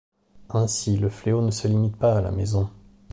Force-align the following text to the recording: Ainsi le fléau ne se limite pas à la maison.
Ainsi 0.49 0.97
le 0.97 1.11
fléau 1.11 1.43
ne 1.43 1.51
se 1.51 1.67
limite 1.67 1.95
pas 1.95 2.17
à 2.17 2.21
la 2.21 2.31
maison. 2.31 2.71